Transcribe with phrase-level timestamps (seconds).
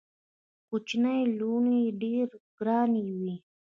[0.67, 3.33] کوچنۍ لوڼي ډېري ګراني وي.